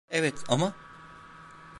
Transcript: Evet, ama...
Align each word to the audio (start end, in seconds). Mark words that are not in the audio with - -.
Evet, 0.09 0.33
ama... 0.49 0.73